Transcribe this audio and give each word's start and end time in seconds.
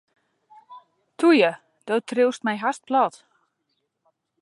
Toe 1.19 1.35
ju, 1.39 1.51
do 1.87 1.99
triuwst 2.07 2.43
my 2.45 2.55
hast 2.63 2.85
plat. 2.89 3.23